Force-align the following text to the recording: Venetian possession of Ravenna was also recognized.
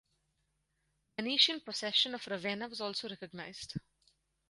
Venetian 1.15 1.59
possession 1.61 2.15
of 2.15 2.25
Ravenna 2.25 2.67
was 2.67 2.81
also 2.81 3.07
recognized. 3.07 3.75